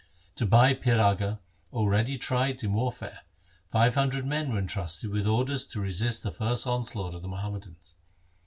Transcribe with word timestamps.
To 0.37 0.47
Bhai 0.47 0.73
Piraga, 0.73 1.37
already 1.71 2.17
tried 2.17 2.63
in 2.63 2.73
warfare, 2.73 3.19
five 3.69 3.93
hundred 3.93 4.25
men 4.25 4.51
were 4.51 4.57
entrusted 4.57 5.11
with 5.11 5.27
orders 5.27 5.63
to 5.65 5.79
resist 5.79 6.23
the 6.23 6.31
first 6.31 6.65
onslaught 6.65 7.13
of 7.13 7.21
the 7.21 7.27
Muhammadans. 7.27 7.93